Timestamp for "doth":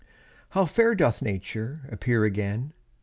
0.95-1.21